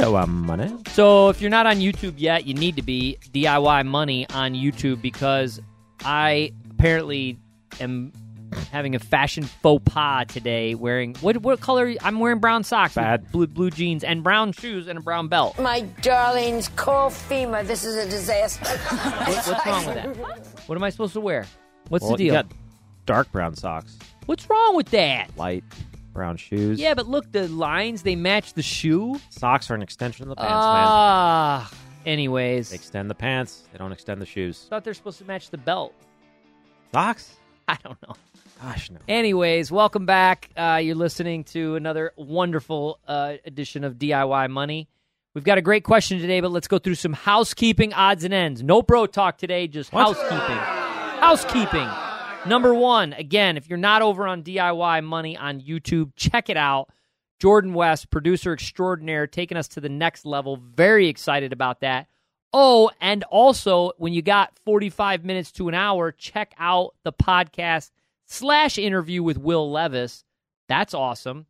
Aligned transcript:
DIY 0.00 0.28
Money. 0.28 0.76
So, 0.88 1.28
if 1.28 1.40
you're 1.40 1.50
not 1.50 1.66
on 1.66 1.76
YouTube 1.76 2.14
yet, 2.16 2.46
you 2.46 2.54
need 2.54 2.76
to 2.76 2.82
be 2.82 3.18
DIY 3.32 3.86
Money 3.86 4.26
on 4.30 4.54
YouTube 4.54 5.00
because 5.02 5.60
I 6.04 6.52
apparently 6.70 7.38
am 7.80 8.12
having 8.70 8.94
a 8.94 8.98
fashion 8.98 9.44
faux 9.44 9.82
pas 9.92 10.26
today. 10.26 10.74
Wearing 10.74 11.14
what? 11.16 11.36
What 11.38 11.60
color? 11.60 11.94
I'm 12.02 12.18
wearing 12.20 12.38
brown 12.38 12.64
socks, 12.64 12.94
Bad. 12.94 13.30
blue 13.32 13.46
blue 13.46 13.70
jeans, 13.70 14.04
and 14.04 14.22
brown 14.22 14.52
shoes, 14.52 14.86
and 14.88 14.98
a 14.98 15.02
brown 15.02 15.28
belt. 15.28 15.58
My 15.58 15.82
darling's 16.02 16.68
cold 16.76 17.12
femur. 17.12 17.62
This 17.62 17.84
is 17.84 17.96
a 17.96 18.08
disaster. 18.08 18.64
What, 18.84 19.46
what's 19.46 19.66
wrong 19.66 19.86
with 19.86 19.94
that? 19.94 20.68
What 20.68 20.76
am 20.76 20.84
I 20.84 20.90
supposed 20.90 21.12
to 21.14 21.20
wear? 21.20 21.46
What's 21.88 22.02
Well, 22.04 22.16
the 22.16 22.24
you 22.24 22.30
deal? 22.30 22.42
got 22.42 22.52
dark 23.06 23.30
brown 23.32 23.54
socks, 23.54 23.98
What's 24.26 24.48
wrong 24.48 24.74
with 24.76 24.90
that? 24.90 25.28
light 25.36 25.62
brown 26.14 26.36
shoes. 26.38 26.80
Yeah, 26.80 26.94
but 26.94 27.06
look, 27.08 27.30
the 27.30 27.48
lines 27.48 28.02
they 28.02 28.16
match 28.16 28.54
the 28.54 28.62
shoe. 28.62 29.20
Socks 29.30 29.70
are 29.70 29.74
an 29.74 29.82
extension 29.82 30.22
of 30.22 30.28
the 30.30 30.36
pants, 30.36 30.50
man. 30.52 30.58
Ah. 30.62 31.72
Anyways, 32.06 32.70
They 32.70 32.76
extend 32.76 33.10
the 33.10 33.14
pants, 33.14 33.62
they 33.72 33.78
don't 33.78 33.92
extend 33.92 34.20
the 34.22 34.26
shoes. 34.26 34.66
thought 34.70 34.84
they're 34.84 34.94
supposed 34.94 35.18
to 35.18 35.24
match 35.24 35.50
the 35.50 35.58
belt. 35.58 35.92
Socks? 36.92 37.36
I 37.68 37.76
don't 37.82 38.00
know. 38.06 38.14
Gosh, 38.62 38.90
no. 38.90 38.98
Anyways, 39.08 39.70
welcome 39.72 40.06
back. 40.06 40.50
Uh, 40.56 40.80
you're 40.82 40.94
listening 40.94 41.44
to 41.44 41.74
another 41.76 42.12
wonderful 42.16 42.98
uh, 43.08 43.34
edition 43.44 43.84
of 43.84 43.94
DIY 43.94 44.50
Money. 44.50 44.88
We've 45.34 45.44
got 45.44 45.58
a 45.58 45.62
great 45.62 45.82
question 45.82 46.20
today, 46.20 46.40
but 46.40 46.52
let's 46.52 46.68
go 46.68 46.78
through 46.78 46.94
some 46.94 47.12
housekeeping 47.12 47.92
odds 47.92 48.22
and 48.22 48.32
ends. 48.32 48.62
No 48.62 48.82
bro 48.82 49.06
talk 49.06 49.36
today, 49.38 49.66
just 49.66 49.90
housekeeping. 49.90 50.38
Housekeeping. 51.18 51.88
Number 52.46 52.74
one, 52.74 53.14
again, 53.14 53.56
if 53.56 53.70
you're 53.70 53.78
not 53.78 54.02
over 54.02 54.26
on 54.26 54.42
DIY 54.42 55.02
Money 55.04 55.36
on 55.36 55.62
YouTube, 55.62 56.12
check 56.14 56.50
it 56.50 56.58
out. 56.58 56.90
Jordan 57.40 57.72
West, 57.72 58.10
producer 58.10 58.52
extraordinaire, 58.52 59.26
taking 59.26 59.56
us 59.56 59.68
to 59.68 59.80
the 59.80 59.88
next 59.88 60.26
level. 60.26 60.56
Very 60.56 61.08
excited 61.08 61.54
about 61.54 61.80
that. 61.80 62.06
Oh, 62.52 62.90
and 63.00 63.24
also, 63.24 63.92
when 63.96 64.12
you 64.12 64.20
got 64.20 64.58
45 64.64 65.24
minutes 65.24 65.52
to 65.52 65.68
an 65.68 65.74
hour, 65.74 66.12
check 66.12 66.54
out 66.58 66.94
the 67.02 67.12
podcast 67.12 67.90
slash 68.26 68.76
interview 68.76 69.22
with 69.22 69.38
Will 69.38 69.70
Levis. 69.70 70.24
That's 70.68 70.92
awesome. 70.94 71.46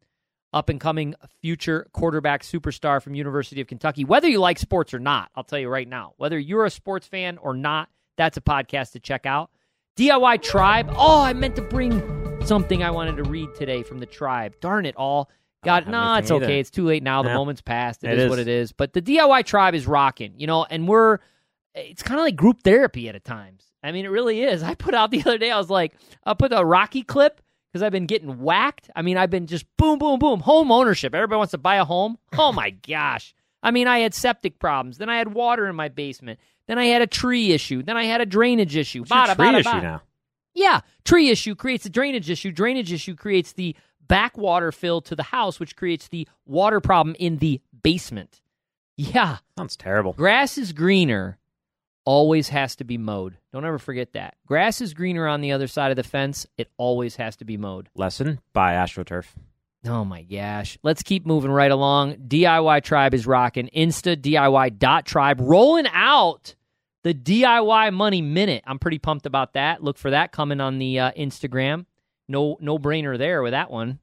Up 0.52 0.68
and 0.68 0.80
coming 0.80 1.16
future 1.40 1.88
quarterback 1.92 2.42
superstar 2.42 3.02
from 3.02 3.16
University 3.16 3.60
of 3.60 3.66
Kentucky. 3.66 4.04
Whether 4.04 4.28
you 4.28 4.38
like 4.38 4.60
sports 4.60 4.94
or 4.94 5.00
not, 5.00 5.30
I'll 5.34 5.42
tell 5.42 5.58
you 5.58 5.68
right 5.68 5.88
now. 5.88 6.14
Whether 6.18 6.38
you're 6.38 6.64
a 6.64 6.70
sports 6.70 7.08
fan 7.08 7.38
or 7.38 7.54
not, 7.54 7.88
that's 8.16 8.36
a 8.36 8.40
podcast 8.40 8.92
to 8.92 9.00
check 9.00 9.26
out. 9.26 9.50
DIY 9.96 10.42
Tribe. 10.42 10.92
Oh, 10.96 11.20
I 11.22 11.32
meant 11.32 11.54
to 11.56 11.62
bring 11.62 12.02
something 12.44 12.82
I 12.82 12.90
wanted 12.90 13.16
to 13.16 13.22
read 13.24 13.54
today 13.54 13.82
from 13.82 13.98
the 14.00 14.06
Tribe. 14.06 14.54
Darn 14.60 14.86
it 14.86 14.96
all. 14.96 15.30
Got 15.62 15.84
have 15.84 15.92
no, 15.92 16.14
it's 16.16 16.30
either. 16.30 16.44
okay. 16.44 16.60
It's 16.60 16.70
too 16.70 16.84
late 16.84 17.02
now. 17.02 17.22
The 17.22 17.28
Yeah. 17.30 17.36
moment's 17.36 17.62
passed. 17.62 18.04
It 18.04 18.12
is, 18.18 18.24
is. 18.24 18.30
what 18.30 18.38
it 18.38 18.48
is. 18.48 18.72
But 18.72 18.92
the 18.92 19.00
DIY 19.00 19.44
Tribe 19.46 19.74
is 19.74 19.86
rocking, 19.86 20.34
you 20.36 20.46
know, 20.46 20.64
and 20.64 20.86
we're 20.88 21.18
it's 21.74 22.02
kind 22.02 22.20
of 22.20 22.24
like 22.24 22.36
group 22.36 22.62
therapy 22.62 23.08
at 23.08 23.14
a 23.14 23.20
times. 23.20 23.64
I 23.82 23.92
mean, 23.92 24.04
it 24.04 24.08
really 24.08 24.42
is. 24.42 24.62
I 24.62 24.74
put 24.74 24.94
out 24.94 25.10
the 25.10 25.20
other 25.20 25.38
day. 25.38 25.50
I 25.50 25.58
was 25.58 25.70
like, 25.70 25.94
I 26.24 26.34
put 26.34 26.52
a 26.52 26.64
Rocky 26.64 27.02
clip 27.02 27.40
because 27.72 27.82
I've 27.82 27.92
been 27.92 28.06
getting 28.06 28.40
whacked. 28.40 28.90
I 28.94 29.02
mean, 29.02 29.16
I've 29.16 29.30
been 29.30 29.46
just 29.46 29.64
boom, 29.76 29.98
boom, 29.98 30.18
boom. 30.18 30.40
Home 30.40 30.70
ownership. 30.72 31.14
Everybody 31.14 31.38
wants 31.38 31.52
to 31.52 31.58
buy 31.58 31.76
a 31.76 31.84
home. 31.84 32.18
Oh 32.36 32.52
my 32.52 32.70
gosh. 32.70 33.32
I 33.62 33.70
mean, 33.70 33.86
I 33.86 34.00
had 34.00 34.12
septic 34.12 34.58
problems. 34.58 34.98
Then 34.98 35.08
I 35.08 35.16
had 35.18 35.32
water 35.34 35.66
in 35.66 35.74
my 35.76 35.88
basement. 35.88 36.38
Then 36.66 36.78
I 36.78 36.86
had 36.86 37.02
a 37.02 37.06
tree 37.06 37.52
issue. 37.52 37.82
Then 37.82 37.96
I 37.96 38.04
had 38.04 38.20
a 38.20 38.26
drainage 38.26 38.76
issue. 38.76 39.00
What's 39.00 39.12
Bada, 39.12 39.36
tree 39.36 39.46
bada, 39.46 39.60
issue 39.60 39.68
bada. 39.68 39.82
now? 39.82 40.02
Yeah, 40.54 40.80
tree 41.04 41.30
issue 41.30 41.54
creates 41.54 41.84
a 41.84 41.90
drainage 41.90 42.30
issue. 42.30 42.52
Drainage 42.52 42.92
issue 42.92 43.14
creates 43.16 43.52
the 43.52 43.74
backwater 44.06 44.70
fill 44.72 45.00
to 45.02 45.16
the 45.16 45.22
house, 45.24 45.58
which 45.58 45.76
creates 45.76 46.08
the 46.08 46.28
water 46.46 46.80
problem 46.80 47.16
in 47.18 47.38
the 47.38 47.60
basement. 47.82 48.40
Yeah, 48.96 49.38
Sounds 49.58 49.76
terrible. 49.76 50.12
grass 50.12 50.56
is 50.56 50.72
greener 50.72 51.38
always 52.04 52.50
has 52.50 52.76
to 52.76 52.84
be 52.84 52.98
mowed. 52.98 53.38
Don't 53.52 53.64
ever 53.64 53.78
forget 53.78 54.12
that. 54.12 54.36
Grass 54.46 54.80
is 54.80 54.94
greener 54.94 55.26
on 55.26 55.40
the 55.40 55.52
other 55.52 55.66
side 55.66 55.90
of 55.90 55.96
the 55.96 56.02
fence. 56.04 56.46
It 56.56 56.68
always 56.76 57.16
has 57.16 57.34
to 57.36 57.44
be 57.44 57.56
mowed. 57.56 57.88
Lesson 57.96 58.40
by 58.52 58.74
AstroTurf. 58.74 59.24
Oh 59.86 60.04
my 60.04 60.22
gosh. 60.22 60.78
Let's 60.82 61.02
keep 61.02 61.26
moving 61.26 61.50
right 61.50 61.70
along. 61.70 62.14
DIY 62.14 62.82
Tribe 62.84 63.14
is 63.14 63.26
rocking. 63.26 63.68
Insta 63.76 64.16
DIY.tribe 64.16 65.40
rolling 65.40 65.86
out 65.92 66.54
the 67.02 67.12
DIY 67.12 67.92
Money 67.92 68.22
Minute. 68.22 68.64
I'm 68.66 68.78
pretty 68.78 68.98
pumped 68.98 69.26
about 69.26 69.52
that. 69.54 69.82
Look 69.82 69.98
for 69.98 70.10
that 70.10 70.32
coming 70.32 70.60
on 70.60 70.78
the 70.78 71.00
uh, 71.00 71.12
Instagram. 71.12 71.84
No 72.28 72.56
no 72.60 72.78
brainer 72.78 73.18
there 73.18 73.42
with 73.42 73.52
that 73.52 73.70
one. 73.70 73.98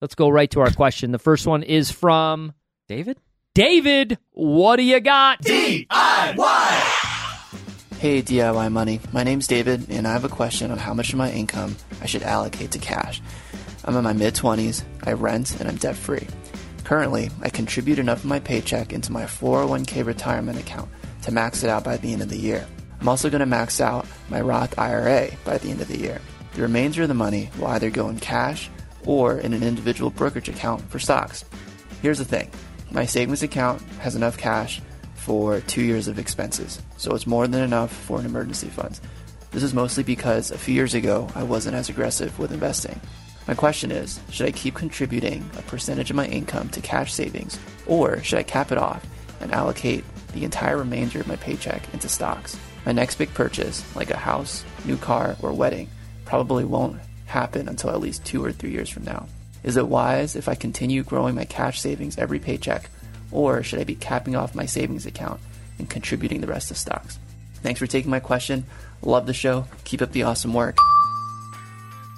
Let's 0.00 0.14
go 0.14 0.28
right 0.30 0.50
to 0.52 0.60
our 0.60 0.70
question. 0.70 1.12
The 1.12 1.18
first 1.18 1.46
one 1.46 1.62
is 1.62 1.90
from 1.90 2.54
David? 2.88 3.18
David. 3.54 4.18
What 4.32 4.76
do 4.76 4.82
you 4.82 5.00
got? 5.00 5.42
DIY. 5.42 5.86
Hey 7.98 8.20
DIY 8.22 8.72
Money, 8.72 9.00
my 9.12 9.22
name's 9.22 9.46
David, 9.46 9.90
and 9.90 10.06
I 10.06 10.12
have 10.12 10.24
a 10.24 10.28
question 10.28 10.70
on 10.70 10.76
how 10.78 10.92
much 10.92 11.12
of 11.12 11.18
my 11.18 11.30
income 11.30 11.76
I 12.02 12.06
should 12.06 12.22
allocate 12.22 12.70
to 12.72 12.78
cash. 12.78 13.22
I'm 13.86 13.96
in 13.96 14.02
my 14.02 14.12
mid 14.12 14.34
20s, 14.34 14.82
I 15.04 15.12
rent, 15.12 15.60
and 15.60 15.68
I'm 15.68 15.76
debt 15.76 15.96
free. 15.96 16.26
Currently, 16.82 17.30
I 17.40 17.50
contribute 17.50 17.98
enough 17.98 18.18
of 18.18 18.24
my 18.26 18.40
paycheck 18.40 18.92
into 18.92 19.12
my 19.12 19.24
401k 19.24 20.04
retirement 20.04 20.58
account 20.58 20.90
to 21.22 21.32
max 21.32 21.62
it 21.62 21.70
out 21.70 21.84
by 21.84 21.96
the 21.96 22.12
end 22.12 22.22
of 22.22 22.28
the 22.28 22.38
year. 22.38 22.66
I'm 23.00 23.08
also 23.08 23.30
going 23.30 23.40
to 23.40 23.46
max 23.46 23.80
out 23.80 24.06
my 24.28 24.40
Roth 24.40 24.78
IRA 24.78 25.30
by 25.44 25.58
the 25.58 25.70
end 25.70 25.80
of 25.80 25.88
the 25.88 25.98
year. 25.98 26.20
The 26.54 26.62
remainder 26.62 27.02
of 27.02 27.08
the 27.08 27.14
money 27.14 27.50
will 27.58 27.68
either 27.68 27.90
go 27.90 28.08
in 28.08 28.18
cash 28.18 28.70
or 29.04 29.38
in 29.38 29.52
an 29.52 29.62
individual 29.62 30.10
brokerage 30.10 30.48
account 30.48 30.82
for 30.90 30.98
stocks. 30.98 31.44
Here's 32.02 32.18
the 32.18 32.24
thing 32.24 32.50
my 32.90 33.06
savings 33.06 33.42
account 33.42 33.82
has 34.00 34.16
enough 34.16 34.36
cash 34.36 34.80
for 35.14 35.60
two 35.60 35.82
years 35.82 36.08
of 36.08 36.18
expenses, 36.18 36.80
so 36.96 37.14
it's 37.14 37.26
more 37.26 37.46
than 37.46 37.62
enough 37.62 37.92
for 37.92 38.18
an 38.18 38.26
emergency 38.26 38.68
fund. 38.68 38.98
This 39.50 39.62
is 39.62 39.74
mostly 39.74 40.02
because 40.02 40.50
a 40.50 40.58
few 40.58 40.74
years 40.74 40.94
ago 40.94 41.28
I 41.34 41.42
wasn't 41.42 41.76
as 41.76 41.88
aggressive 41.88 42.38
with 42.38 42.52
investing. 42.52 43.00
My 43.46 43.54
question 43.54 43.92
is 43.92 44.20
should 44.30 44.46
I 44.46 44.50
keep 44.50 44.74
contributing 44.74 45.48
a 45.56 45.62
percentage 45.62 46.10
of 46.10 46.16
my 46.16 46.26
income 46.26 46.68
to 46.70 46.80
cash 46.80 47.12
savings, 47.12 47.58
or 47.86 48.22
should 48.22 48.38
I 48.38 48.42
cap 48.42 48.72
it 48.72 48.78
off 48.78 49.06
and 49.40 49.52
allocate 49.52 50.04
the 50.32 50.44
entire 50.44 50.78
remainder 50.78 51.20
of 51.20 51.28
my 51.28 51.36
paycheck 51.36 51.82
into 51.94 52.08
stocks? 52.08 52.58
My 52.84 52.92
next 52.92 53.16
big 53.16 53.32
purchase, 53.34 53.84
like 53.96 54.10
a 54.10 54.16
house, 54.16 54.64
new 54.84 54.96
car, 54.96 55.36
or 55.42 55.52
wedding, 55.52 55.88
probably 56.24 56.64
won't 56.64 57.00
happen 57.26 57.68
until 57.68 57.90
at 57.90 58.00
least 58.00 58.24
two 58.24 58.44
or 58.44 58.52
three 58.52 58.70
years 58.70 58.88
from 58.88 59.04
now. 59.04 59.26
Is 59.62 59.76
it 59.76 59.88
wise 59.88 60.36
if 60.36 60.48
I 60.48 60.54
continue 60.54 61.02
growing 61.02 61.34
my 61.34 61.44
cash 61.44 61.80
savings 61.80 62.18
every 62.18 62.38
paycheck, 62.38 62.90
or 63.30 63.62
should 63.62 63.80
I 63.80 63.84
be 63.84 63.96
capping 63.96 64.36
off 64.36 64.54
my 64.54 64.66
savings 64.66 65.06
account 65.06 65.40
and 65.78 65.90
contributing 65.90 66.40
the 66.40 66.46
rest 66.46 66.68
to 66.68 66.74
stocks? 66.74 67.18
Thanks 67.62 67.80
for 67.80 67.86
taking 67.86 68.10
my 68.10 68.20
question. 68.20 68.64
Love 69.02 69.26
the 69.26 69.34
show. 69.34 69.66
Keep 69.84 70.02
up 70.02 70.12
the 70.12 70.22
awesome 70.22 70.54
work. 70.54 70.76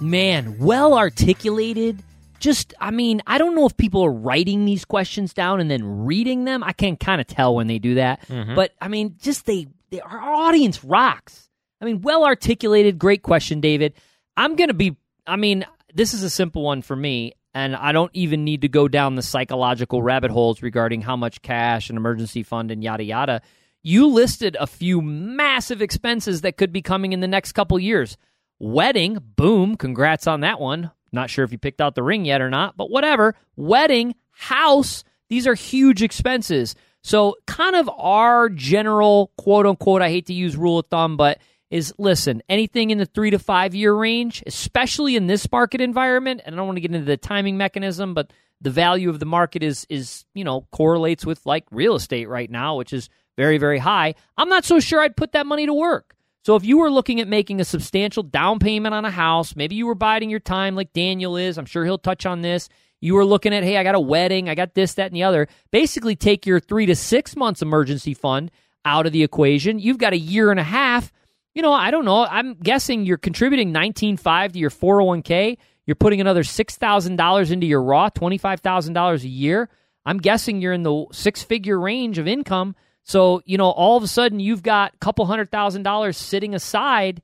Man, 0.00 0.58
well 0.58 0.96
articulated. 0.96 2.02
Just, 2.38 2.72
I 2.80 2.92
mean, 2.92 3.20
I 3.26 3.38
don't 3.38 3.56
know 3.56 3.66
if 3.66 3.76
people 3.76 4.04
are 4.04 4.12
writing 4.12 4.64
these 4.64 4.84
questions 4.84 5.34
down 5.34 5.60
and 5.60 5.70
then 5.70 6.04
reading 6.04 6.44
them. 6.44 6.62
I 6.62 6.72
can 6.72 6.96
kind 6.96 7.20
of 7.20 7.26
tell 7.26 7.54
when 7.54 7.66
they 7.66 7.78
do 7.78 7.96
that. 7.96 8.26
Mm-hmm. 8.28 8.54
But 8.54 8.74
I 8.80 8.88
mean, 8.88 9.16
just 9.20 9.46
they, 9.46 9.66
they, 9.90 10.00
our 10.00 10.20
audience 10.20 10.84
rocks. 10.84 11.48
I 11.80 11.84
mean, 11.84 12.00
well 12.00 12.24
articulated. 12.24 12.98
Great 12.98 13.22
question, 13.22 13.60
David. 13.60 13.94
I'm 14.36 14.54
going 14.54 14.68
to 14.68 14.74
be, 14.74 14.96
I 15.26 15.36
mean, 15.36 15.66
this 15.94 16.14
is 16.14 16.22
a 16.22 16.30
simple 16.30 16.62
one 16.62 16.82
for 16.82 16.94
me. 16.94 17.32
And 17.54 17.74
I 17.74 17.90
don't 17.90 18.10
even 18.14 18.44
need 18.44 18.60
to 18.60 18.68
go 18.68 18.86
down 18.86 19.16
the 19.16 19.22
psychological 19.22 20.00
rabbit 20.00 20.30
holes 20.30 20.62
regarding 20.62 21.00
how 21.00 21.16
much 21.16 21.42
cash, 21.42 21.88
and 21.88 21.96
emergency 21.96 22.44
fund, 22.44 22.70
and 22.70 22.84
yada 22.84 23.02
yada. 23.02 23.42
You 23.82 24.06
listed 24.06 24.56
a 24.60 24.66
few 24.66 25.00
massive 25.00 25.82
expenses 25.82 26.42
that 26.42 26.56
could 26.56 26.72
be 26.72 26.82
coming 26.82 27.12
in 27.12 27.20
the 27.20 27.26
next 27.26 27.52
couple 27.52 27.78
years. 27.80 28.16
Wedding, 28.58 29.18
boom, 29.36 29.76
congrats 29.76 30.26
on 30.26 30.40
that 30.40 30.60
one. 30.60 30.90
Not 31.12 31.30
sure 31.30 31.44
if 31.44 31.52
you 31.52 31.58
picked 31.58 31.80
out 31.80 31.94
the 31.94 32.02
ring 32.02 32.24
yet 32.24 32.40
or 32.40 32.50
not, 32.50 32.76
but 32.76 32.90
whatever. 32.90 33.34
Wedding, 33.56 34.14
house, 34.30 35.04
these 35.28 35.46
are 35.46 35.54
huge 35.54 36.02
expenses. 36.02 36.74
So, 37.02 37.36
kind 37.46 37.76
of 37.76 37.88
our 37.96 38.48
general 38.48 39.32
quote 39.38 39.66
unquote, 39.66 40.02
I 40.02 40.08
hate 40.10 40.26
to 40.26 40.34
use 40.34 40.56
rule 40.56 40.80
of 40.80 40.86
thumb, 40.86 41.16
but 41.16 41.38
is 41.70 41.92
listen, 41.98 42.42
anything 42.48 42.90
in 42.90 42.98
the 42.98 43.06
three 43.06 43.30
to 43.30 43.38
five 43.38 43.74
year 43.74 43.94
range, 43.94 44.42
especially 44.46 45.16
in 45.16 45.26
this 45.26 45.50
market 45.50 45.80
environment, 45.80 46.40
and 46.44 46.54
I 46.54 46.56
don't 46.56 46.66
want 46.66 46.76
to 46.76 46.80
get 46.80 46.92
into 46.92 47.04
the 47.04 47.16
timing 47.16 47.56
mechanism, 47.56 48.14
but 48.14 48.32
the 48.60 48.70
value 48.70 49.10
of 49.10 49.20
the 49.20 49.26
market 49.26 49.62
is 49.62 49.86
is, 49.88 50.24
you 50.34 50.44
know, 50.44 50.66
correlates 50.72 51.24
with 51.24 51.44
like 51.46 51.64
real 51.70 51.94
estate 51.94 52.28
right 52.28 52.50
now, 52.50 52.76
which 52.76 52.92
is 52.92 53.08
very, 53.36 53.58
very 53.58 53.78
high. 53.78 54.14
I'm 54.36 54.48
not 54.48 54.64
so 54.64 54.80
sure 54.80 55.00
I'd 55.00 55.16
put 55.16 55.32
that 55.32 55.46
money 55.46 55.66
to 55.66 55.74
work. 55.74 56.16
So 56.48 56.56
if 56.56 56.64
you 56.64 56.78
were 56.78 56.90
looking 56.90 57.20
at 57.20 57.28
making 57.28 57.60
a 57.60 57.64
substantial 57.66 58.22
down 58.22 58.58
payment 58.58 58.94
on 58.94 59.04
a 59.04 59.10
house, 59.10 59.54
maybe 59.54 59.74
you 59.74 59.86
were 59.86 59.94
biding 59.94 60.30
your 60.30 60.40
time 60.40 60.76
like 60.76 60.94
Daniel 60.94 61.36
is, 61.36 61.58
I'm 61.58 61.66
sure 61.66 61.84
he'll 61.84 61.98
touch 61.98 62.24
on 62.24 62.40
this. 62.40 62.70
You 63.02 63.16
were 63.16 63.24
looking 63.26 63.52
at, 63.52 63.64
hey, 63.64 63.76
I 63.76 63.82
got 63.82 63.94
a 63.94 64.00
wedding, 64.00 64.48
I 64.48 64.54
got 64.54 64.72
this, 64.72 64.94
that, 64.94 65.08
and 65.08 65.14
the 65.14 65.24
other. 65.24 65.46
Basically, 65.72 66.16
take 66.16 66.46
your 66.46 66.58
three 66.58 66.86
to 66.86 66.96
six 66.96 67.36
months 67.36 67.60
emergency 67.60 68.14
fund 68.14 68.50
out 68.86 69.04
of 69.04 69.12
the 69.12 69.22
equation. 69.24 69.78
You've 69.78 69.98
got 69.98 70.14
a 70.14 70.18
year 70.18 70.50
and 70.50 70.58
a 70.58 70.62
half. 70.62 71.12
You 71.54 71.60
know, 71.60 71.74
I 71.74 71.90
don't 71.90 72.06
know. 72.06 72.24
I'm 72.24 72.54
guessing 72.54 73.04
you're 73.04 73.18
contributing 73.18 73.70
19.5 73.70 74.52
to 74.52 74.58
your 74.58 74.70
401k. 74.70 75.58
You're 75.84 75.96
putting 75.96 76.22
another 76.22 76.44
$6,000 76.44 77.50
into 77.50 77.66
your 77.66 77.82
Roth, 77.82 78.14
$25,000 78.14 79.22
a 79.22 79.28
year. 79.28 79.68
I'm 80.06 80.16
guessing 80.16 80.62
you're 80.62 80.72
in 80.72 80.82
the 80.82 81.08
six 81.12 81.42
figure 81.42 81.78
range 81.78 82.16
of 82.16 82.26
income. 82.26 82.74
So, 83.08 83.40
you 83.46 83.56
know, 83.56 83.70
all 83.70 83.96
of 83.96 84.02
a 84.02 84.06
sudden 84.06 84.38
you've 84.38 84.62
got 84.62 84.92
a 84.94 84.98
couple 84.98 85.24
hundred 85.24 85.50
thousand 85.50 85.82
dollars 85.82 86.16
sitting 86.18 86.54
aside. 86.54 87.22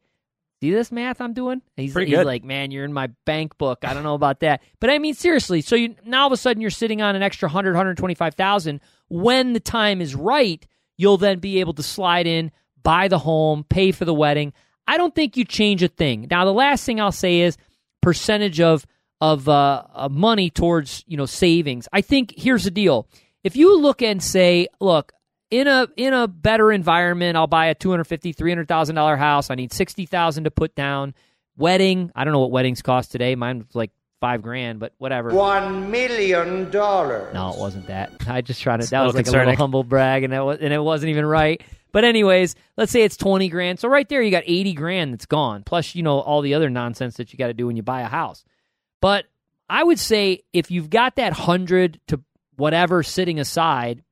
See 0.63 0.71
this 0.71 0.91
math 0.91 1.21
I'm 1.21 1.35
doing? 1.35 1.61
He's, 1.77 1.93
Pretty 1.93 2.11
he's 2.11 2.21
good. 2.21 2.27
like, 2.27 2.43
man, 2.43 2.71
you're 2.71 2.87
in 2.87 2.93
my 2.95 3.09
bank 3.27 3.59
book. 3.59 3.81
I 3.85 3.93
don't 3.93 4.03
know 4.03 4.15
about 4.15 4.41
that. 4.41 4.63
But 4.81 4.89
I 4.89 4.99
mean, 4.99 5.13
seriously. 5.13 5.61
So 5.61 5.77
you 5.77 5.95
now 6.07 6.23
all 6.23 6.27
of 6.29 6.33
a 6.33 6.39
sudden 6.39 6.63
you're 6.63 6.71
sitting 6.71 7.03
on 7.03 7.15
an 7.17 7.23
extra 7.23 7.49
100, 7.49 7.73
125,000. 7.73 8.81
When 9.09 9.53
the 9.53 9.61
time 9.61 10.01
is 10.01 10.15
right, 10.15 10.67
you'll 10.97 11.19
then 11.19 11.39
be 11.39 11.61
able 11.61 11.75
to 11.75 11.83
slide 11.83 12.27
in, 12.27 12.51
buy 12.83 13.09
the 13.09 13.19
home, 13.19 13.65
pay 13.69 13.93
for 13.93 14.07
the 14.07 14.15
wedding. 14.15 14.55
I 14.89 14.97
don't 14.97 15.15
think 15.15 15.37
you 15.37 15.45
change 15.45 15.83
a 15.83 15.89
thing. 15.89 16.29
Now, 16.31 16.47
the 16.47 16.53
last 16.53 16.85
thing 16.87 16.99
I'll 16.99 17.13
say 17.13 17.41
is 17.41 17.59
percentage 18.01 18.59
of 18.61 18.87
of 19.21 19.49
uh, 19.51 19.83
uh, 19.95 20.09
money 20.09 20.49
towards 20.49 21.05
you 21.07 21.19
know 21.19 21.27
savings. 21.27 21.89
I 21.93 22.01
think 22.01 22.33
here's 22.39 22.65
the 22.65 22.71
deal: 22.71 23.07
if 23.43 23.55
you 23.55 23.79
look 23.79 24.01
and 24.01 24.23
say, 24.23 24.69
look. 24.81 25.13
In 25.51 25.69
a 25.69 25.87
in 25.97 26.15
a 26.15 26.27
better 26.27 26.73
environment, 26.73 27.37
I'll 27.37 27.47
buy 27.47 27.67
a 27.67 27.75
two 27.75 27.91
hundred 27.91 28.05
fifty, 28.05 28.33
three 28.33 28.51
hundred 28.51 28.69
thousand 28.69 28.97
dollar 28.97 29.17
house. 29.17 29.51
I 29.51 29.55
need 29.55 29.73
sixty 29.73 30.07
thousand 30.07 30.45
to 30.45 30.51
put 30.51 30.75
down. 30.75 31.15
Wedding, 31.57 32.11
I 32.17 32.25
don't 32.25 32.33
know 32.33 32.41
what 32.41 32.51
weddings 32.51 32.83
cost 32.83 33.13
today. 33.13 33.37
Mine 33.37 33.59
was 33.59 33.75
like 33.75 33.93
five 34.21 34.43
grand, 34.43 34.81
but 34.81 34.93
whatever. 34.99 35.33
One 35.33 35.91
million 35.91 36.71
dollars. 36.71 37.33
No, 37.35 37.53
it 37.53 37.59
wasn't 37.59 37.87
that. 37.89 38.11
I 38.27 38.41
just 38.41 38.61
tried 38.63 38.81
to. 38.81 38.91
That 38.91 39.03
was 39.03 39.15
little 39.15 39.33
like 39.33 39.43
a 39.45 39.47
little 39.47 39.57
humble 39.57 39.85
brag, 39.85 40.25
and 40.25 40.33
it 40.35 40.41
was, 40.41 40.59
and 40.61 40.73
it 40.73 40.83
wasn't 40.83 41.11
even 41.11 41.27
right. 41.27 41.63
But 41.93 42.05
anyways, 42.05 42.57
let's 42.77 42.91
say 42.91 43.03
it's 43.03 43.17
twenty 43.17 43.49
grand. 43.49 43.79
So 43.79 43.89
right 43.89 44.09
there, 44.09 44.23
you 44.23 44.33
got 44.33 44.43
eighty 44.47 44.73
grand 44.73 45.13
that's 45.13 45.27
gone. 45.27 45.63
Plus, 45.63 45.95
you 45.95 46.03
know 46.03 46.19
all 46.19 46.41
the 46.41 46.55
other 46.55 46.71
nonsense 46.71 47.19
that 47.19 47.33
you 47.33 47.39
got 47.39 47.49
to 47.49 47.55
do 47.55 47.67
when 47.69 47.77
you 47.77 47.83
buy 47.85 48.01
a 48.01 48.09
house. 48.09 48.45
But 49.01 49.27
I 49.69 49.85
would 49.85 50.01
say 50.01 50.43
if 50.53 50.71
you've 50.71 50.91
got 50.91 51.17
that 51.17 51.35
hundred 51.35 52.01
to 52.09 52.21
whatever 52.57 53.03
sitting 53.03 53.39
aside, 53.39 54.03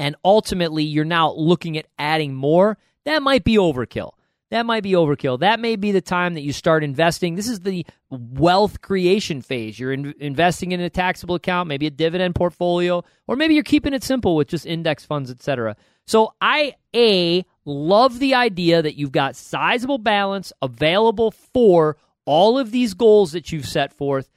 and 0.00 0.16
ultimately 0.24 0.82
you're 0.82 1.04
now 1.04 1.32
looking 1.34 1.76
at 1.76 1.86
adding 1.98 2.34
more, 2.34 2.78
that 3.04 3.22
might 3.22 3.44
be 3.44 3.56
overkill. 3.56 4.12
That 4.50 4.64
might 4.64 4.82
be 4.82 4.92
overkill. 4.92 5.40
That 5.40 5.60
may 5.60 5.76
be 5.76 5.92
the 5.92 6.00
time 6.00 6.32
that 6.34 6.40
you 6.40 6.54
start 6.54 6.82
investing. 6.82 7.34
This 7.34 7.48
is 7.48 7.60
the 7.60 7.84
wealth 8.08 8.80
creation 8.80 9.42
phase. 9.42 9.78
You're 9.78 9.92
in- 9.92 10.14
investing 10.18 10.72
in 10.72 10.80
a 10.80 10.88
taxable 10.88 11.34
account, 11.34 11.68
maybe 11.68 11.86
a 11.86 11.90
dividend 11.90 12.34
portfolio, 12.34 13.04
or 13.28 13.36
maybe 13.36 13.52
you're 13.52 13.62
keeping 13.62 13.92
it 13.92 14.02
simple 14.02 14.36
with 14.36 14.48
just 14.48 14.64
index 14.64 15.04
funds, 15.04 15.30
etc. 15.30 15.76
So 16.06 16.32
I 16.40 16.76
a 16.96 17.44
love 17.66 18.20
the 18.20 18.34
idea 18.34 18.80
that 18.80 18.96
you've 18.96 19.12
got 19.12 19.36
sizable 19.36 19.98
balance 19.98 20.50
available 20.62 21.30
for 21.30 21.98
all 22.24 22.58
of 22.58 22.70
these 22.70 22.94
goals 22.94 23.32
that 23.32 23.52
you've 23.52 23.68
set 23.68 23.92
forth. 23.92 24.30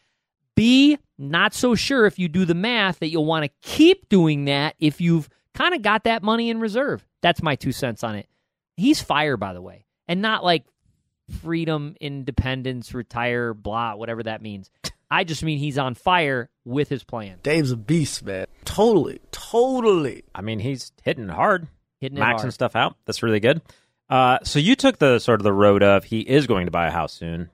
B, 0.55 0.99
not 1.17 1.53
so 1.53 1.73
sure 1.73 2.05
if 2.05 2.19
you 2.19 2.27
do 2.27 2.43
the 2.43 2.53
math 2.53 2.99
that 2.99 3.07
you'll 3.07 3.25
want 3.25 3.45
to 3.45 3.51
keep 3.61 4.09
doing 4.09 4.45
that 4.45 4.75
if 4.77 4.99
you've 4.99 5.29
kind 5.53 5.73
of 5.73 5.81
got 5.81 6.03
that 6.05 6.23
money 6.23 6.49
in 6.49 6.59
reserve. 6.59 7.05
That's 7.21 7.41
my 7.41 7.55
two 7.55 7.71
cents 7.71 8.03
on 8.03 8.15
it. 8.15 8.27
He's 8.75 9.01
fire, 9.01 9.37
by 9.37 9.53
the 9.53 9.61
way, 9.61 9.85
and 10.07 10.21
not 10.21 10.43
like 10.43 10.65
freedom, 11.41 11.95
independence, 12.01 12.93
retire, 12.93 13.53
blah, 13.53 13.95
whatever 13.95 14.23
that 14.23 14.41
means. 14.41 14.69
I 15.09 15.23
just 15.23 15.43
mean 15.43 15.59
he's 15.59 15.77
on 15.77 15.93
fire 15.93 16.49
with 16.65 16.89
his 16.89 17.03
plan. 17.03 17.37
Dave's 17.43 17.71
a 17.71 17.77
beast, 17.77 18.23
man. 18.25 18.47
Totally, 18.65 19.19
totally. 19.31 20.23
I 20.33 20.41
mean, 20.41 20.59
he's 20.59 20.91
hitting 21.03 21.29
hard, 21.29 21.67
Hitting 21.99 22.17
it 22.17 22.21
maxing 22.21 22.39
hard. 22.41 22.53
stuff 22.53 22.75
out. 22.75 22.97
That's 23.05 23.21
really 23.21 23.39
good. 23.39 23.61
Uh, 24.09 24.39
so 24.43 24.59
you 24.59 24.75
took 24.75 24.97
the 24.97 25.19
sort 25.19 25.39
of 25.39 25.43
the 25.43 25.53
road 25.53 25.83
of 25.83 26.03
he 26.05 26.19
is 26.21 26.47
going 26.47 26.65
to 26.65 26.71
buy 26.71 26.87
a 26.87 26.91
house 26.91 27.13
soon, 27.13 27.49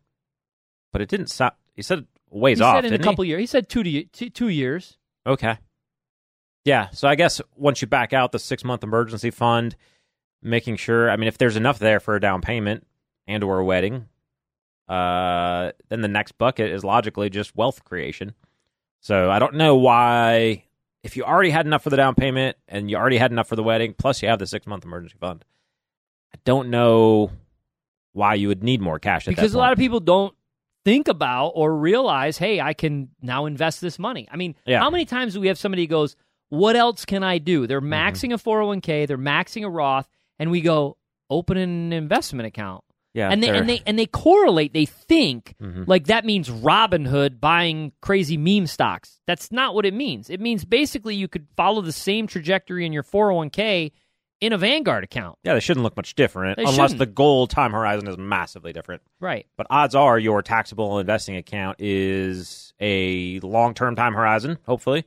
but 0.94 1.02
it 1.02 1.10
didn't 1.10 1.28
sound. 1.28 1.54
He 1.76 1.82
said 1.82 2.06
ways 2.30 2.60
He 2.60 2.64
off. 2.64 2.78
said 2.78 2.86
in 2.86 2.94
a 2.94 2.98
didn't 2.98 3.06
couple 3.10 3.26
years. 3.26 3.40
He 3.42 3.46
said 3.46 3.70
two 3.70 3.84
to 3.84 4.04
two, 4.06 4.30
two 4.30 4.48
years. 4.48 4.98
Okay. 5.28 5.58
Yeah. 6.70 6.90
So 6.92 7.08
I 7.08 7.16
guess 7.16 7.42
once 7.56 7.82
you 7.82 7.88
back 7.88 8.14
out 8.14 8.32
the 8.32 8.40
six 8.40 8.64
month 8.64 8.84
emergency 8.84 9.32
fund, 9.32 9.76
making 10.42 10.76
sure. 10.78 11.10
I 11.10 11.16
mean, 11.16 11.28
if 11.28 11.38
there's 11.38 11.56
enough 11.56 11.80
there 11.80 12.00
for 12.00 12.16
a 12.16 12.20
down 12.22 12.42
payment 12.42 12.86
and 13.28 13.44
or 13.44 13.60
a 13.60 13.66
wedding, 13.66 14.06
uh, 14.88 15.72
then 15.90 16.02
the 16.02 16.08
next 16.08 16.34
bucket 16.38 16.72
is 16.72 16.84
logically 16.84 17.30
just 17.30 17.56
wealth 17.56 17.84
creation. 17.84 18.34
So 19.02 19.30
I 19.30 19.40
don't 19.40 19.56
know 19.56 19.76
why. 19.76 20.64
If 21.02 21.16
you 21.16 21.24
already 21.24 21.50
had 21.50 21.66
enough 21.66 21.84
for 21.84 21.90
the 21.90 21.96
down 21.98 22.14
payment 22.16 22.58
and 22.68 22.90
you 22.92 22.98
already 22.98 23.18
had 23.18 23.32
enough 23.32 23.48
for 23.48 23.56
the 23.56 23.64
wedding, 23.64 23.96
plus 23.98 24.22
you 24.22 24.28
have 24.28 24.40
the 24.40 24.48
six 24.48 24.68
month 24.68 24.84
emergency 24.84 25.16
fund, 25.20 25.46
I 26.34 26.38
don't 26.44 26.70
know 26.70 27.32
why 28.12 28.34
you 28.36 28.50
would 28.50 28.64
need 28.64 28.82
more 28.82 29.00
cash 29.00 29.28
at 29.28 29.36
because 29.36 29.54
a 29.54 29.58
lot 29.58 29.72
of 29.72 29.78
people 29.80 30.02
don't 30.02 30.36
think 30.84 31.08
about 31.08 31.50
or 31.56 31.76
realize, 31.76 32.38
hey, 32.38 32.60
I 32.60 32.74
can 32.74 33.10
now 33.22 33.46
invest 33.46 33.80
this 33.80 33.98
money. 34.00 34.28
I 34.32 34.36
mean, 34.36 34.56
Yeah. 34.66 34.80
how 34.80 34.90
many 34.90 35.06
times 35.06 35.34
do 35.34 35.40
we 35.40 35.48
have 35.48 35.58
somebody 35.58 35.84
who 35.84 35.88
goes, 35.88 36.16
what 36.50 36.76
else 36.76 37.06
can 37.06 37.24
I 37.24 37.38
do? 37.38 37.66
They're 37.68 37.82
Mm-hmm. 37.82 37.94
maxing 37.94 38.34
a 38.34 38.38
401k, 38.38 39.08
they're 39.08 39.18
maxing 39.18 39.64
a 39.66 39.70
Roth, 39.70 40.08
and 40.38 40.52
we 40.52 40.62
go, 40.62 40.98
open 41.30 41.58
an 41.58 41.94
investment 41.94 42.48
account. 42.48 42.84
yeah, 43.14 43.30
and 43.30 43.42
they 43.42 43.48
they're- 43.48 43.56
and 43.56 43.70
they 43.70 43.82
and 43.88 43.98
they 44.00 44.06
correlate. 44.06 44.72
They 44.74 44.86
think 44.86 45.56
Mhm. 45.62 45.88
like 45.88 46.06
that 46.08 46.26
means 46.26 46.48
Robinhood 46.50 47.40
buying 47.40 47.92
crazy 48.02 48.38
meme 48.38 48.68
stocks. 48.68 49.20
That's 49.28 49.52
not 49.52 49.74
what 49.76 49.86
it 49.86 49.94
means. 49.94 50.30
It 50.30 50.40
means 50.40 50.64
basically 50.66 51.16
you 51.16 51.28
could 51.28 51.48
follow 51.58 51.82
the 51.82 51.92
same 51.92 52.28
trajectory 52.28 52.86
in 52.86 52.94
your 52.94 53.04
401k 53.04 53.92
in 54.42 54.54
a 54.54 54.58
Vanguard 54.58 55.04
account. 55.04 55.38
yeah, 55.44 55.54
they 55.54 55.60
shouldn't 55.60 55.84
look 55.84 55.98
much 55.98 56.14
different 56.16 56.56
They 56.58 56.64
unless 56.64 56.76
shouldn't. 56.78 57.00
the 57.00 57.06
goal 57.08 57.46
time 57.48 57.72
horizon 57.74 58.08
is 58.08 58.18
massively 58.18 58.72
different. 58.74 59.02
Right. 59.20 59.46
But 59.58 59.68
odds 59.70 59.96
are 59.96 60.18
your 60.18 60.42
taxable 60.42 60.98
investing 61.00 61.36
account 61.36 61.78
is 61.80 62.74
a 62.80 63.40
long 63.42 63.74
term 63.74 63.96
time 63.96 64.14
horizon, 64.14 64.58
hopefully. 64.66 65.04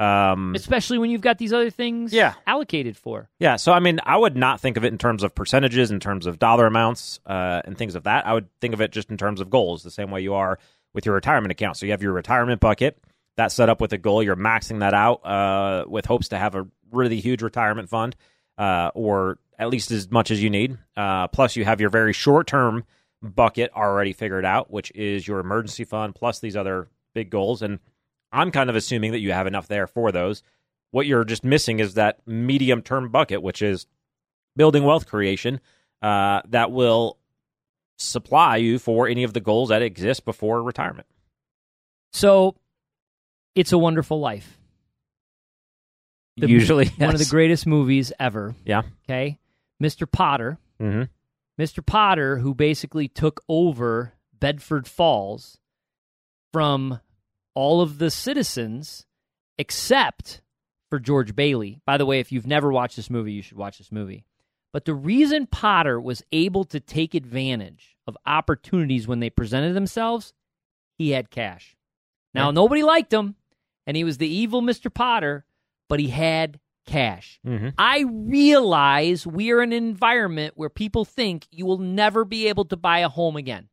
Um, 0.00 0.54
Especially 0.54 0.96
when 0.98 1.10
you've 1.10 1.20
got 1.20 1.36
these 1.38 1.52
other 1.52 1.68
things 1.70 2.12
Yeah. 2.12 2.32
allocated 2.46 2.96
for. 2.96 3.28
yeah, 3.38 3.56
so 3.56 3.72
I 3.72 3.80
mean, 3.80 4.00
I 4.04 4.16
would 4.16 4.34
not 4.36 4.58
think 4.60 4.76
of 4.78 4.84
it 4.84 4.92
in 4.92 4.98
terms 4.98 5.22
of 5.22 5.34
percentages, 5.34 5.90
in 5.90 6.00
terms 6.00 6.26
of 6.26 6.38
dollar 6.38 6.66
amounts, 6.66 7.20
uh, 7.26 7.60
and 7.64 7.76
things 7.76 7.94
of 7.94 8.04
that. 8.04 8.26
I 8.26 8.32
would 8.32 8.48
think 8.60 8.72
of 8.72 8.80
it 8.80 8.92
just 8.92 9.10
in 9.10 9.18
terms 9.18 9.40
of 9.40 9.50
goals, 9.50 9.82
the 9.82 9.90
same 9.90 10.10
way 10.10 10.22
you 10.22 10.34
are 10.34 10.58
with 10.94 11.04
your 11.04 11.14
retirement 11.14 11.52
account. 11.52 11.76
So 11.76 11.84
you 11.86 11.92
have 11.92 12.02
your 12.02 12.12
retirement 12.14 12.60
bucket 12.60 12.98
that's 13.36 13.54
set 13.54 13.68
up 13.68 13.80
with 13.80 13.92
a 13.92 13.98
goal. 13.98 14.22
You're 14.22 14.36
maxing 14.36 14.80
that 14.80 14.94
out 14.94 15.24
uh, 15.26 15.84
with 15.86 16.06
hopes 16.06 16.28
to 16.28 16.38
have 16.38 16.54
a 16.54 16.66
really 16.90 17.20
huge 17.20 17.42
retirement 17.42 17.88
fund, 17.90 18.16
uh, 18.58 18.90
or 18.94 19.38
at 19.58 19.68
least 19.68 19.90
as 19.90 20.10
much 20.10 20.30
as 20.30 20.42
you 20.42 20.48
need. 20.50 20.78
Uh, 20.96 21.28
plus, 21.28 21.56
you 21.56 21.64
have 21.66 21.80
your 21.80 21.90
very 21.90 22.12
short 22.14 22.46
term 22.46 22.84
bucket 23.22 23.70
already 23.76 24.14
figured 24.14 24.46
out, 24.46 24.70
which 24.70 24.90
is 24.94 25.28
your 25.28 25.40
emergency 25.40 25.84
fund 25.84 26.14
plus 26.14 26.40
these 26.40 26.56
other 26.56 26.88
big 27.14 27.28
goals. 27.28 27.60
And 27.60 27.78
I'm 28.32 28.50
kind 28.50 28.70
of 28.70 28.76
assuming 28.76 29.12
that 29.12 29.20
you 29.20 29.32
have 29.32 29.46
enough 29.46 29.66
there 29.68 29.86
for 29.86 30.12
those. 30.12 30.42
What 30.92 31.06
you're 31.06 31.24
just 31.24 31.44
missing 31.44 31.78
is 31.80 31.94
that 31.94 32.18
medium 32.26 32.82
term 32.82 33.08
bucket, 33.10 33.42
which 33.42 33.62
is 33.62 33.86
building 34.56 34.84
wealth 34.84 35.06
creation 35.06 35.60
uh, 36.02 36.42
that 36.48 36.70
will 36.72 37.16
supply 37.98 38.56
you 38.56 38.78
for 38.78 39.06
any 39.08 39.22
of 39.24 39.32
the 39.32 39.40
goals 39.40 39.68
that 39.68 39.82
exist 39.82 40.24
before 40.24 40.62
retirement. 40.62 41.06
So 42.12 42.56
it's 43.54 43.72
a 43.72 43.78
wonderful 43.78 44.18
life. 44.20 44.58
The- 46.36 46.48
Usually, 46.48 46.86
One 46.96 47.10
of 47.14 47.18
the 47.18 47.26
greatest 47.26 47.66
movies 47.66 48.12
ever. 48.18 48.54
Yeah. 48.64 48.82
Okay. 49.08 49.38
Mr. 49.82 50.10
Potter. 50.10 50.58
hmm 50.78 51.02
Mr. 51.60 51.84
Potter, 51.84 52.38
who 52.38 52.54
basically 52.54 53.06
took 53.06 53.42
over 53.46 54.14
Bedford 54.38 54.88
Falls 54.88 55.58
from 56.54 57.00
all 57.54 57.80
of 57.80 57.98
the 57.98 58.10
citizens 58.10 59.06
except 59.58 60.42
for 60.88 60.98
George 60.98 61.34
Bailey. 61.36 61.80
By 61.86 61.96
the 61.98 62.06
way, 62.06 62.20
if 62.20 62.32
you've 62.32 62.46
never 62.46 62.72
watched 62.72 62.96
this 62.96 63.10
movie, 63.10 63.32
you 63.32 63.42
should 63.42 63.56
watch 63.58 63.78
this 63.78 63.92
movie. 63.92 64.24
But 64.72 64.84
the 64.84 64.94
reason 64.94 65.46
Potter 65.46 66.00
was 66.00 66.22
able 66.32 66.64
to 66.66 66.80
take 66.80 67.14
advantage 67.14 67.96
of 68.06 68.16
opportunities 68.26 69.06
when 69.08 69.20
they 69.20 69.30
presented 69.30 69.74
themselves, 69.74 70.32
he 70.96 71.10
had 71.10 71.30
cash. 71.30 71.76
Now, 72.34 72.46
Right. 72.46 72.54
nobody 72.54 72.82
liked 72.82 73.12
him, 73.12 73.34
and 73.86 73.96
he 73.96 74.04
was 74.04 74.18
the 74.18 74.28
evil 74.28 74.62
Mr. 74.62 74.92
Potter, 74.92 75.44
but 75.88 75.98
he 76.00 76.08
had 76.08 76.60
cash. 76.86 77.40
hmm 77.44 77.68
I 77.78 78.04
realize 78.08 79.26
we 79.26 79.50
are 79.50 79.62
in 79.62 79.72
an 79.72 79.84
environment 79.84 80.54
where 80.56 80.68
people 80.70 81.04
think 81.04 81.46
you 81.50 81.66
will 81.66 81.78
never 81.78 82.24
be 82.24 82.48
able 82.48 82.64
to 82.66 82.76
buy 82.76 83.00
a 83.00 83.08
home 83.08 83.36
again. 83.36 83.68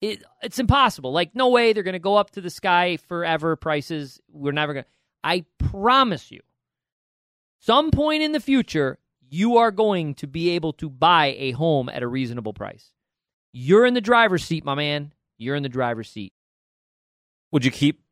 It, 0.00 0.22
it's 0.42 0.58
impossible. 0.58 1.12
Like, 1.12 1.34
no 1.34 1.48
way 1.48 1.72
they're 1.72 1.82
going 1.82 1.94
to 1.94 1.98
go 1.98 2.16
up 2.16 2.30
to 2.32 2.40
the 2.40 2.50
sky 2.50 2.98
forever 3.08 3.56
prices. 3.56 4.20
We're 4.30 4.52
never 4.52 4.74
going 4.74 4.84
to. 4.84 4.90
I 5.24 5.44
promise 5.58 6.30
you, 6.30 6.40
some 7.60 7.90
point 7.90 8.22
in 8.22 8.32
the 8.32 8.40
future, 8.40 8.98
you 9.28 9.56
are 9.56 9.70
going 9.70 10.14
to 10.16 10.26
be 10.26 10.50
able 10.50 10.72
to 10.74 10.88
buy 10.88 11.34
a 11.38 11.52
home 11.52 11.88
at 11.88 12.02
a 12.02 12.08
reasonable 12.08 12.52
price. 12.52 12.92
You're 13.52 13.86
in 13.86 13.94
the 13.94 14.00
driver's 14.00 14.44
seat, 14.44 14.64
my 14.64 14.74
man. 14.74 15.12
You're 15.38 15.56
in 15.56 15.62
the 15.62 15.68
driver's 15.68 16.10
seat. 16.10 16.32
Would 17.52 17.64
you 17.64 17.70
keep 17.70 18.02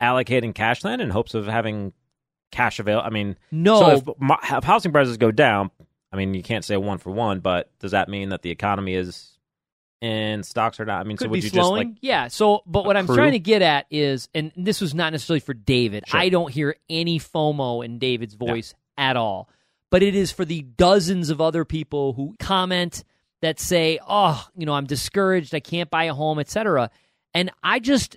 allocating 0.00 0.54
cash 0.54 0.82
then 0.82 1.00
in 1.00 1.10
hopes 1.10 1.34
of 1.34 1.46
having 1.46 1.92
cash 2.50 2.80
available? 2.80 3.06
I 3.06 3.10
mean, 3.10 3.36
No. 3.50 3.80
So 3.80 4.14
if, 4.20 4.52
if 4.52 4.64
housing 4.64 4.92
prices 4.92 5.16
go 5.16 5.30
down, 5.30 5.70
I 6.12 6.16
mean, 6.16 6.34
you 6.34 6.42
can't 6.42 6.64
say 6.64 6.76
one 6.76 6.98
for 6.98 7.10
one, 7.10 7.40
but 7.40 7.70
does 7.78 7.92
that 7.92 8.08
mean 8.08 8.30
that 8.30 8.42
the 8.42 8.50
economy 8.50 8.94
is 8.94 9.31
in 10.02 10.42
stocks 10.42 10.80
or 10.80 10.84
not? 10.84 11.00
I 11.00 11.04
mean, 11.04 11.16
could 11.16 11.26
so 11.26 11.30
would 11.30 11.40
be 11.40 11.46
you 11.46 11.50
slowing. 11.50 11.82
just 11.82 11.94
like 11.94 11.98
yeah. 12.02 12.28
So, 12.28 12.62
but 12.66 12.84
what 12.84 12.96
I'm 12.96 13.06
trying 13.06 13.32
to 13.32 13.38
get 13.38 13.62
at 13.62 13.86
is, 13.90 14.28
and 14.34 14.52
this 14.56 14.80
was 14.80 14.94
not 14.94 15.12
necessarily 15.12 15.40
for 15.40 15.54
David. 15.54 16.04
Sure. 16.08 16.20
I 16.20 16.28
don't 16.28 16.52
hear 16.52 16.76
any 16.90 17.18
FOMO 17.18 17.84
in 17.84 17.98
David's 17.98 18.34
voice 18.34 18.74
at 18.98 19.16
all. 19.16 19.48
But 19.90 20.02
it 20.02 20.14
is 20.14 20.32
for 20.32 20.44
the 20.44 20.62
dozens 20.62 21.30
of 21.30 21.40
other 21.40 21.64
people 21.64 22.14
who 22.14 22.34
comment 22.38 23.04
that 23.42 23.60
say, 23.60 23.98
"Oh, 24.06 24.46
you 24.56 24.66
know, 24.66 24.74
I'm 24.74 24.86
discouraged. 24.86 25.54
I 25.54 25.60
can't 25.60 25.90
buy 25.90 26.04
a 26.04 26.14
home, 26.14 26.38
etc." 26.38 26.90
And 27.34 27.50
I 27.62 27.78
just, 27.78 28.16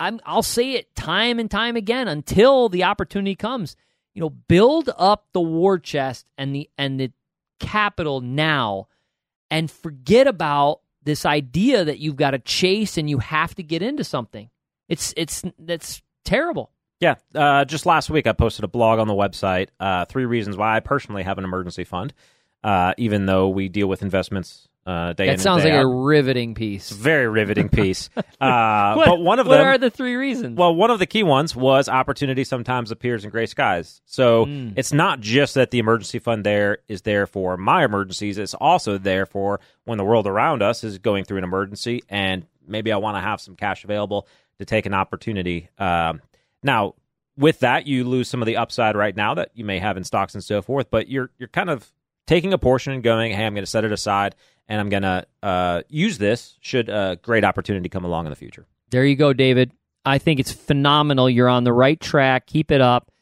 I'm, 0.00 0.20
I'll 0.24 0.42
say 0.42 0.72
it 0.72 0.94
time 0.96 1.38
and 1.38 1.50
time 1.50 1.76
again 1.76 2.08
until 2.08 2.68
the 2.68 2.84
opportunity 2.84 3.36
comes. 3.36 3.76
You 4.14 4.22
know, 4.22 4.30
build 4.30 4.88
up 4.96 5.26
the 5.32 5.42
war 5.42 5.78
chest 5.78 6.26
and 6.38 6.54
the 6.54 6.70
and 6.78 6.98
the 6.98 7.12
capital 7.60 8.22
now, 8.22 8.88
and 9.50 9.70
forget 9.70 10.26
about 10.26 10.80
this 11.06 11.24
idea 11.24 11.84
that 11.84 11.98
you've 11.98 12.16
got 12.16 12.32
to 12.32 12.38
chase 12.38 12.98
and 12.98 13.08
you 13.08 13.18
have 13.18 13.54
to 13.54 13.62
get 13.62 13.80
into 13.80 14.04
something. 14.04 14.50
It's 14.88 15.14
it's 15.16 15.42
that's 15.58 16.02
terrible. 16.24 16.70
Yeah, 17.00 17.14
uh, 17.34 17.64
just 17.64 17.86
last 17.86 18.10
week 18.10 18.26
I 18.26 18.32
posted 18.32 18.64
a 18.64 18.68
blog 18.68 18.98
on 18.98 19.06
the 19.06 19.14
website. 19.14 19.68
Uh, 19.78 20.04
three 20.04 20.26
reasons 20.26 20.56
why 20.56 20.76
I 20.76 20.80
personally 20.80 21.22
have 21.22 21.38
an 21.38 21.44
emergency 21.44 21.84
fund, 21.84 22.12
uh, 22.64 22.94
even 22.98 23.26
though 23.26 23.48
we 23.48 23.68
deal 23.68 23.86
with 23.86 24.02
investments 24.02 24.68
uh, 24.86 25.12
That 25.14 25.40
sounds 25.40 25.64
like 25.64 25.72
a 25.72 25.86
riveting 25.86 26.54
piece. 26.54 26.90
very 26.90 27.26
riveting 27.28 27.68
piece. 27.68 28.08
Uh, 28.40 28.94
What- 28.94 29.06
but 29.06 29.20
one 29.20 29.38
of 29.38 29.46
what 29.46 29.56
them, 29.56 29.66
are 29.66 29.78
the 29.78 29.88
three 29.90 30.14
reasons? 30.14 30.58
well, 30.58 30.74
one 30.74 30.90
of 30.90 30.98
the 30.98 31.06
key 31.06 31.22
ones 31.22 31.56
was 31.56 31.88
opportunity 31.88 32.44
sometimes 32.44 32.90
appears 32.90 33.24
in 33.24 33.30
gray 33.30 33.46
skies. 33.46 34.02
So 34.04 34.44
Mm. 34.46 34.74
it's 34.76 34.92
not 34.92 35.20
just 35.20 35.54
that 35.54 35.70
the 35.70 35.78
emergency 35.78 36.18
fund 36.18 36.44
there 36.44 36.78
is 36.86 37.02
there 37.02 37.26
for 37.26 37.56
my 37.56 37.84
emergencies; 37.84 38.36
it's 38.38 38.52
also 38.54 38.98
there 38.98 39.24
for 39.26 39.58
when 39.86 39.96
the 39.98 40.04
world 40.04 40.26
around 40.26 40.62
us 40.62 40.84
is 40.84 40.98
going 40.98 41.24
through 41.24 41.38
an 41.38 41.44
emergency, 41.44 42.02
and 42.10 42.44
maybe 42.68 42.92
I 42.92 42.98
want 42.98 43.16
to 43.16 43.20
have 43.22 43.40
some 43.40 43.56
cash 43.56 43.84
available 43.84 44.28
to 44.58 44.64
take 44.66 44.84
an 44.86 44.92
opportunity. 44.94 45.68
Um, 45.78 46.20
now, 46.62 46.94
with 47.38 47.60
that, 47.60 47.86
you 47.86 48.04
lose 48.04 48.28
some 48.28 48.42
of 48.42 48.46
the 48.46 48.56
upside 48.58 48.96
right 48.96 49.16
now 49.16 49.34
that 49.34 49.50
you 49.54 49.64
may 49.64 49.78
have 49.78 49.96
in 49.96 50.04
stocks 50.04 50.34
and 50.34 50.44
so 50.44 50.60
forth, 50.62 50.90
but 50.90 51.08
you're 51.08 51.30
you're 51.38 51.48
kind 51.48 51.70
of 51.70 51.90
taking 52.26 52.52
a 52.52 52.58
portion 52.58 52.92
and 52.92 53.02
going, 53.02 53.32
"Hey, 53.32 53.44
I'm 53.44 53.54
going 53.54 53.64
to 53.64 53.70
set 53.70 53.84
it 53.84 53.92
aside." 53.92 54.34
And 54.68 54.80
I'm 54.80 54.88
gonna 54.88 55.26
uh, 55.44 55.82
use 55.88 56.18
this 56.18 56.56
should 56.60 56.88
a 56.88 57.18
great 57.22 57.44
opportunity 57.44 57.88
come 57.88 58.04
along 58.04 58.26
in 58.26 58.30
the 58.30 58.36
future. 58.36 58.66
There 58.90 59.04
you 59.04 59.14
go, 59.14 59.32
David. 59.32 59.70
I 60.04 60.18
think 60.18 60.40
it's 60.40 60.50
phenomenal. 60.50 61.30
You're 61.30 61.48
on 61.48 61.62
the 61.62 61.72
right 61.72 62.00
track. 62.00 62.46
Keep 62.46 62.72
it 62.72 62.80
up. 62.80 63.12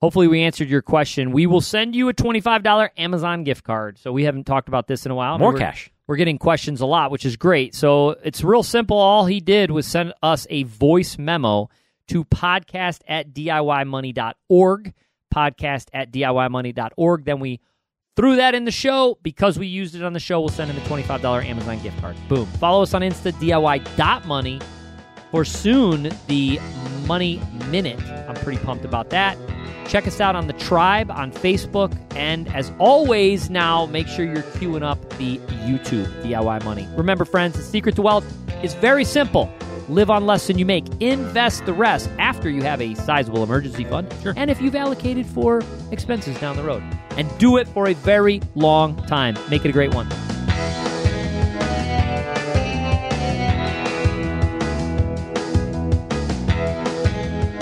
Hopefully, 0.00 0.28
we 0.28 0.42
answered 0.42 0.68
your 0.70 0.80
question. 0.82 1.32
We 1.32 1.46
will 1.46 1.60
send 1.60 1.94
you 1.94 2.08
a 2.08 2.14
$25 2.14 2.88
Amazon 2.96 3.44
gift 3.44 3.64
card. 3.64 3.98
So, 3.98 4.12
we 4.12 4.24
haven't 4.24 4.44
talked 4.44 4.68
about 4.68 4.86
this 4.86 5.04
in 5.04 5.12
a 5.12 5.14
while. 5.14 5.38
More 5.38 5.50
We're- 5.52 5.60
cash. 5.60 5.90
We're 6.06 6.16
getting 6.16 6.36
questions 6.36 6.82
a 6.82 6.86
lot, 6.86 7.10
which 7.10 7.24
is 7.24 7.36
great. 7.36 7.74
So, 7.74 8.10
it's 8.22 8.44
real 8.44 8.62
simple. 8.62 8.98
All 8.98 9.24
he 9.26 9.40
did 9.40 9.70
was 9.70 9.86
send 9.86 10.12
us 10.22 10.46
a 10.50 10.62
voice 10.64 11.16
memo 11.18 11.70
to 12.08 12.24
podcast 12.24 13.00
at 13.08 13.32
DIYmoney.org. 13.32 14.92
Podcast 15.34 15.86
at 15.92 16.12
DIYmoney.org. 16.12 17.24
Then 17.24 17.40
we 17.40 17.60
threw 18.16 18.36
that 18.36 18.54
in 18.54 18.64
the 18.64 18.70
show 18.70 19.18
because 19.22 19.58
we 19.58 19.66
used 19.66 19.94
it 19.94 20.02
on 20.02 20.12
the 20.12 20.20
show. 20.20 20.40
We'll 20.40 20.48
send 20.48 20.70
him 20.70 20.76
a 20.76 20.86
$25 20.86 21.44
Amazon 21.44 21.82
gift 21.82 22.00
card. 22.00 22.16
Boom. 22.28 22.46
Follow 22.46 22.82
us 22.82 22.94
on 22.94 23.02
Insta, 23.02 23.32
DIY.money 23.32 24.60
for 25.30 25.44
soon 25.44 26.10
the 26.28 26.60
Money 27.06 27.40
Minute. 27.68 28.00
I'm 28.28 28.36
pretty 28.36 28.62
pumped 28.62 28.84
about 28.84 29.10
that. 29.10 29.36
Check 29.88 30.06
us 30.06 30.20
out 30.20 30.36
on 30.36 30.46
the 30.46 30.52
Tribe 30.54 31.10
on 31.10 31.32
Facebook. 31.32 31.94
And 32.16 32.48
as 32.54 32.72
always, 32.78 33.50
now 33.50 33.86
make 33.86 34.06
sure 34.06 34.24
you're 34.24 34.42
queuing 34.42 34.82
up 34.82 35.00
the 35.18 35.38
YouTube 35.66 36.06
DIY 36.22 36.64
Money. 36.64 36.88
Remember, 36.96 37.24
friends, 37.24 37.56
the 37.56 37.62
secret 37.62 37.96
to 37.96 38.02
wealth 38.02 38.24
is 38.62 38.74
very 38.74 39.04
simple. 39.04 39.52
Live 39.88 40.08
on 40.08 40.24
less 40.24 40.46
than 40.46 40.56
you 40.56 40.64
make. 40.64 40.86
Invest 41.02 41.66
the 41.66 41.74
rest 41.74 42.08
after 42.18 42.48
you 42.48 42.62
have 42.62 42.80
a 42.80 42.94
sizable 42.94 43.42
emergency 43.42 43.84
fund. 43.84 44.10
And 44.36 44.50
if 44.50 44.62
you've 44.62 44.76
allocated 44.76 45.26
for 45.26 45.62
expenses 45.90 46.38
down 46.38 46.56
the 46.56 46.62
road. 46.62 46.82
And 47.16 47.26
do 47.38 47.56
it 47.56 47.68
for 47.68 47.88
a 47.88 47.94
very 47.94 48.40
long 48.54 48.96
time. 49.06 49.36
Make 49.48 49.64
it 49.64 49.68
a 49.68 49.72
great 49.72 49.94
one. 49.94 50.08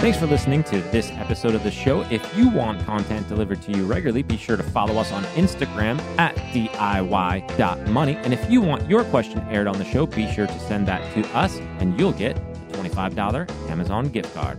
Thanks 0.02 0.18
for 0.18 0.26
listening 0.26 0.64
to 0.64 0.80
this 0.90 1.12
episode 1.12 1.54
of 1.54 1.62
the 1.62 1.70
show. 1.70 2.00
If 2.10 2.36
you 2.36 2.48
want 2.48 2.84
content 2.84 3.28
delivered 3.28 3.62
to 3.62 3.70
you 3.70 3.86
regularly, 3.86 4.24
be 4.24 4.36
sure 4.36 4.56
to 4.56 4.62
follow 4.64 4.98
us 4.98 5.12
on 5.12 5.22
Instagram 5.36 6.00
at 6.18 6.34
DIY.money. 6.34 8.16
And 8.16 8.34
if 8.34 8.50
you 8.50 8.60
want 8.60 8.90
your 8.90 9.04
question 9.04 9.38
aired 9.48 9.68
on 9.68 9.78
the 9.78 9.84
show, 9.84 10.06
be 10.06 10.28
sure 10.32 10.48
to 10.48 10.58
send 10.58 10.88
that 10.88 11.14
to 11.14 11.24
us 11.36 11.56
and 11.78 11.96
you'll 12.00 12.10
get 12.10 12.36
a 12.36 12.72
$25 12.72 13.70
Amazon 13.70 14.08
gift 14.08 14.34
card. 14.34 14.58